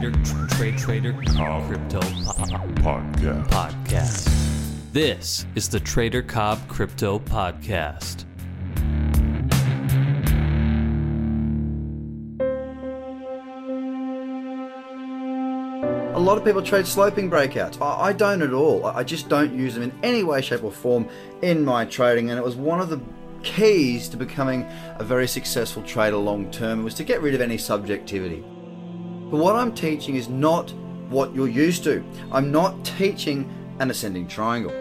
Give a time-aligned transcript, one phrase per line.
[0.00, 3.46] Trader Trade Trader Cobb Crypto Podcast.
[3.48, 4.92] Podcast.
[4.94, 8.24] This is the Trader Cobb Crypto Podcast.
[16.14, 17.78] A lot of people trade sloping breakouts.
[17.82, 18.86] I, I don't at all.
[18.86, 21.10] I I just don't use them in any way, shape, or form
[21.42, 23.02] in my trading, and it was one of the
[23.42, 27.58] keys to becoming a very successful trader long term was to get rid of any
[27.58, 28.42] subjectivity.
[29.30, 30.70] But what I'm teaching is not
[31.08, 32.04] what you're used to.
[32.32, 33.48] I'm not teaching
[33.78, 34.72] an ascending triangle.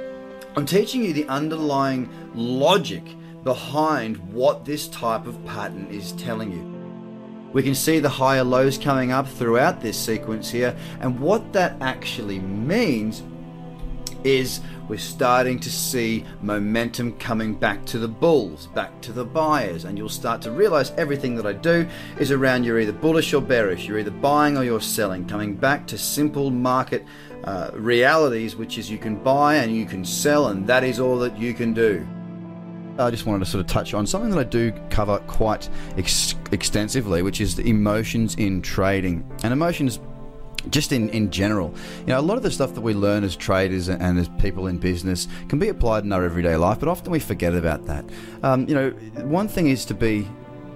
[0.56, 3.04] I'm teaching you the underlying logic
[3.44, 7.52] behind what this type of pattern is telling you.
[7.54, 11.76] We can see the higher lows coming up throughout this sequence here, and what that
[11.82, 13.24] actually means
[14.24, 19.86] is we're starting to see momentum coming back to the bulls, back to the buyers,
[19.86, 21.88] and you'll start to realize everything that I do
[22.20, 25.86] is around you're either bullish or bearish, you're either buying or you're selling, coming back
[25.88, 27.06] to simple market
[27.44, 31.18] uh, realities, which is you can buy and you can sell, and that is all
[31.20, 32.06] that you can do.
[32.98, 36.36] I just wanted to sort of touch on something that I do cover quite ex-
[36.52, 39.26] extensively, which is the emotions in trading.
[39.44, 40.00] And emotions
[40.70, 41.74] just in, in general.
[42.02, 44.68] You know, a lot of the stuff that we learn as traders and as people
[44.68, 48.06] in business can be applied in our everyday life, but often we forget about that.
[48.44, 48.90] Um, you know,
[49.26, 50.28] one thing is to be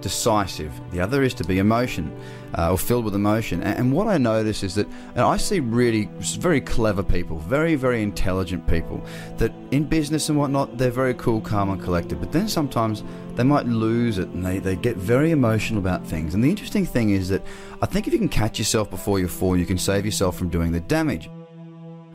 [0.03, 2.15] decisive, the other is to be emotion
[2.57, 3.63] uh, or filled with emotion.
[3.63, 7.75] And, and what I notice is that and I see really very clever people, very,
[7.75, 9.03] very intelligent people
[9.37, 12.19] that in business and whatnot, they're very cool, calm, and collected.
[12.19, 13.03] But then sometimes
[13.35, 16.35] they might lose it and they, they get very emotional about things.
[16.35, 17.41] And the interesting thing is that
[17.81, 20.49] I think if you can catch yourself before you fall, you can save yourself from
[20.49, 21.29] doing the damage.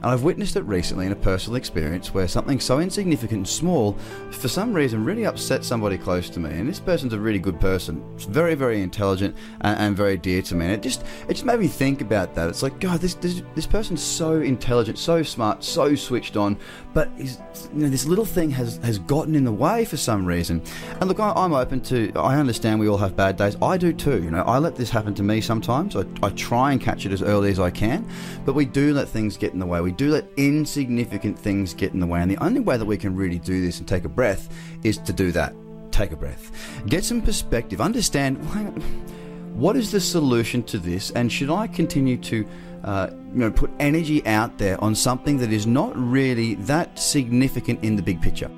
[0.03, 3.95] And I've witnessed it recently in a personal experience where something so insignificant and small,
[4.31, 6.51] for some reason, really upset somebody close to me.
[6.51, 10.41] And this person's a really good person, it's very, very intelligent and, and, very dear
[10.43, 10.67] to me.
[10.67, 12.49] And it just, it just made me think about that.
[12.49, 16.57] It's like, God, this, this, this person's so intelligent, so smart, so switched on,
[16.95, 17.27] but you
[17.73, 20.63] know, this little thing has, has gotten in the way for some reason.
[21.01, 23.57] And look, I, I'm open to, I understand we all have bad days.
[23.61, 24.23] I do too.
[24.23, 25.97] You know, I let this happen to me sometimes.
[25.97, 28.09] I, I try and catch it as early as I can,
[28.45, 29.88] but we do let things get in the way.
[29.89, 32.21] We do let insignificant things get in the way.
[32.21, 34.55] And the only way that we can really do this and take a breath
[34.85, 35.55] is to do that.
[35.91, 36.53] Take a breath.
[36.89, 37.81] Get some perspective.
[37.81, 38.37] Understand
[39.55, 42.47] what is the solution to this, and should I continue to
[42.85, 47.83] uh, you know, put energy out there on something that is not really that significant
[47.83, 48.51] in the big picture?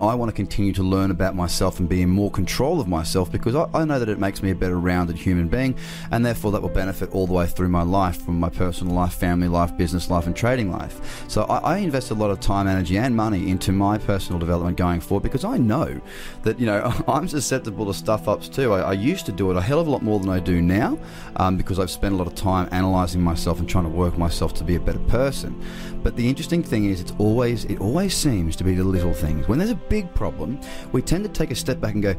[0.00, 3.32] I want to continue to learn about myself and be in more control of myself
[3.32, 5.76] because I, I, know that it makes me a better rounded human being,
[6.12, 9.14] and therefore that will benefit all the way through my life from my personal life,
[9.14, 11.24] family life, business life, and trading life.
[11.28, 14.76] So I, I invest a lot of time, energy, and money into my personal development
[14.76, 16.00] going forward because I know
[16.42, 18.72] that, you know, I'm susceptible to stuff ups too.
[18.74, 20.62] I, I used to do it a hell of a lot more than I do
[20.62, 20.96] now
[21.36, 24.54] um, because I've spent a lot of time analyzing myself and trying to work myself
[24.54, 25.60] to be a better person.
[26.02, 29.48] But the interesting thing is, it's always, it always seems to be the little things.
[29.48, 30.60] When there's a big problem,
[30.92, 32.14] we tend to take a step back and go,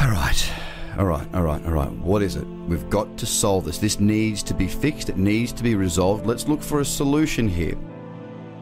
[0.00, 0.52] all right,
[0.98, 2.46] all right, all right, all right, what is it?
[2.66, 3.78] We've got to solve this.
[3.78, 6.26] This needs to be fixed, it needs to be resolved.
[6.26, 7.76] Let's look for a solution here.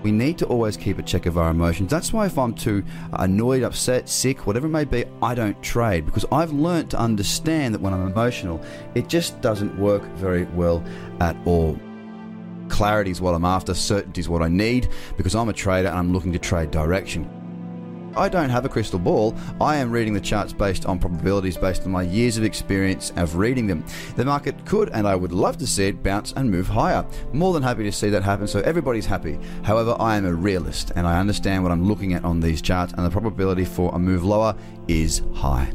[0.03, 1.91] We need to always keep a check of our emotions.
[1.91, 2.83] That's why if I'm too
[3.13, 7.75] annoyed, upset, sick, whatever it may be, I don't trade because I've learned to understand
[7.75, 8.63] that when I'm emotional,
[8.95, 10.83] it just doesn't work very well
[11.21, 11.79] at all.
[12.69, 14.89] Clarity is what I'm after, certainty is what I need
[15.19, 17.40] because I'm a trader and I'm looking to trade direction.
[18.17, 19.35] I don't have a crystal ball.
[19.61, 23.37] I am reading the charts based on probabilities, based on my years of experience of
[23.37, 23.85] reading them.
[24.17, 27.07] The market could, and I would love to see it bounce and move higher.
[27.33, 29.39] More than happy to see that happen, so everybody's happy.
[29.63, 32.93] However, I am a realist, and I understand what I'm looking at on these charts,
[32.95, 34.55] and the probability for a move lower
[34.89, 35.73] is high.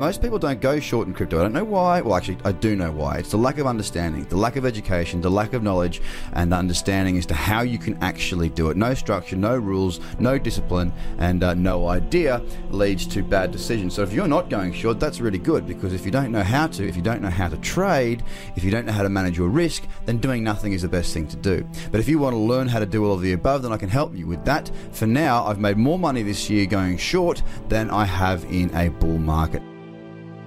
[0.00, 1.38] Most people don't go short in crypto.
[1.38, 2.00] I don't know why.
[2.00, 3.18] Well, actually, I do know why.
[3.18, 7.16] It's the lack of understanding, the lack of education, the lack of knowledge and understanding
[7.16, 8.76] as to how you can actually do it.
[8.76, 13.94] No structure, no rules, no discipline, and uh, no idea leads to bad decisions.
[13.94, 16.66] So if you're not going short, that's really good because if you don't know how
[16.66, 18.24] to, if you don't know how to trade,
[18.56, 21.14] if you don't know how to manage your risk, then doing nothing is the best
[21.14, 21.64] thing to do.
[21.92, 23.76] But if you want to learn how to do all of the above, then I
[23.76, 24.72] can help you with that.
[24.90, 28.88] For now, I've made more money this year going short than I have in a
[28.88, 29.62] bull market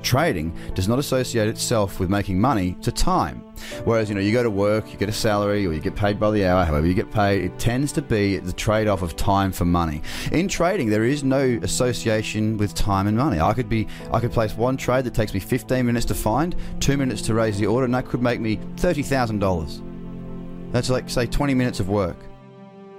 [0.07, 3.44] trading does not associate itself with making money to time.
[3.83, 6.18] Whereas, you know, you go to work, you get a salary, or you get paid
[6.18, 9.18] by the hour, however you get paid, it tends to be the trade off of
[9.18, 10.01] time for money.
[10.31, 13.42] In trading, there is no association with time and money.
[13.42, 16.56] I could be, I could place one trade that takes me 15 minutes to find,
[16.80, 20.71] two minutes to raise the order, and that could make me $30,000.
[20.71, 22.18] That's like, say, 20 minutes of work.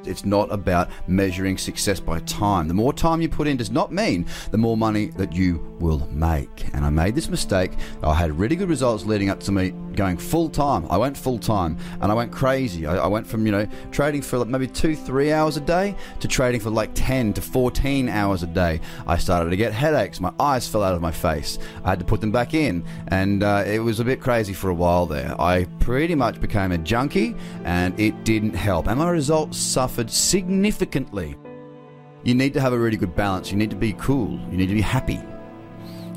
[0.05, 2.69] It's not about measuring success by time.
[2.69, 6.07] The more time you put in does not mean the more money that you will
[6.13, 6.67] make.
[6.75, 7.73] And I made this mistake.
[8.03, 10.87] I had really good results leading up to me going full time.
[10.91, 12.87] I went full time and I went crazy.
[12.87, 15.95] I, I went from, you know, trading for like maybe two, three hours a day
[16.21, 18.81] to trading for like 10 to 14 hours a day.
[19.07, 20.21] I started to get headaches.
[20.21, 21.59] My eyes fell out of my face.
[21.85, 22.85] I had to put them back in.
[23.09, 25.35] And uh, it was a bit crazy for a while there.
[25.41, 28.89] I pretty much became a junkie and it didn't help.
[28.89, 31.35] And my results suffered significantly.
[32.25, 33.51] You need to have a really good balance.
[33.51, 34.39] You need to be cool.
[34.51, 35.19] You need to be happy.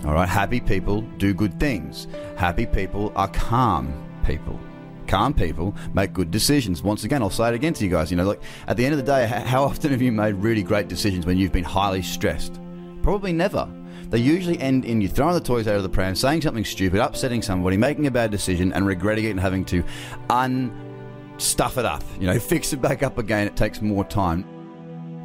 [0.03, 2.07] All right, happy people do good things.
[2.35, 3.94] Happy people are calm
[4.25, 4.59] people.
[5.07, 6.83] Calm people make good decisions.
[6.83, 8.12] Once again, I'll say it again to you guys.
[8.12, 10.63] You know, like at the end of the day, how often have you made really
[10.63, 12.59] great decisions when you've been highly stressed?
[13.03, 13.71] Probably never.
[14.12, 17.00] They usually end in you throwing the toys out of the pram, saying something stupid,
[17.00, 19.84] upsetting somebody, making a bad decision, and regretting it and having to
[20.30, 22.04] unstuff it up.
[22.19, 23.48] You know, fix it back up again.
[23.48, 24.46] It takes more time.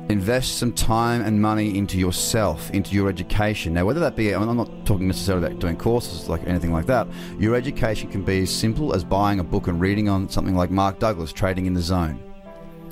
[0.09, 3.75] Invest some time and money into yourself, into your education.
[3.75, 7.09] Now, whether that be, I'm not talking necessarily about doing courses like anything like that.
[7.41, 10.71] Your education can be as simple as buying a book and reading on something like
[10.71, 12.23] Mark Douglas, Trading in the Zone.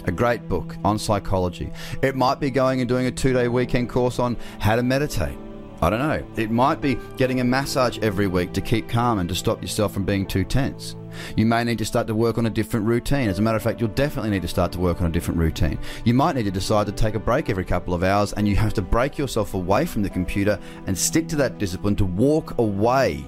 [0.06, 1.70] A great book on psychology.
[2.02, 5.38] It might be going and doing a two day weekend course on how to meditate.
[5.84, 6.26] I don't know.
[6.36, 9.92] It might be getting a massage every week to keep calm and to stop yourself
[9.92, 10.96] from being too tense.
[11.36, 13.28] You may need to start to work on a different routine.
[13.28, 15.38] As a matter of fact, you'll definitely need to start to work on a different
[15.38, 15.78] routine.
[16.06, 18.56] You might need to decide to take a break every couple of hours and you
[18.56, 22.56] have to break yourself away from the computer and stick to that discipline to walk
[22.56, 23.22] away.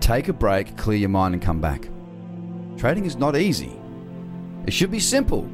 [0.00, 1.88] Take a break, clear your mind, and come back.
[2.76, 3.78] Trading is not easy.
[4.66, 5.48] It should be simple.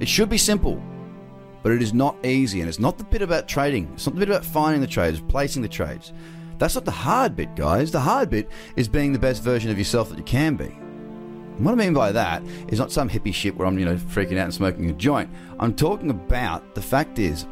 [0.00, 0.82] It should be simple
[1.64, 2.60] but it is not easy.
[2.60, 5.20] And it's not the bit about trading, it's not the bit about finding the trades,
[5.20, 6.12] placing the trades.
[6.58, 7.90] That's not the hard bit, guys.
[7.90, 10.66] The hard bit is being the best version of yourself that you can be.
[10.66, 13.96] And what I mean by that is not some hippie shit where I'm, you know,
[13.96, 15.30] freaking out and smoking a joint.
[15.58, 17.46] I'm talking about the fact is,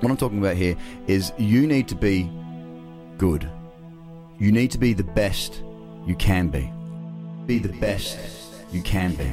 [0.00, 0.76] what I'm talking about here
[1.08, 2.30] is you need to be
[3.16, 3.50] good.
[4.38, 5.62] You need to be the best
[6.06, 6.70] you can be.
[7.46, 8.18] Be the best
[8.70, 9.32] you can be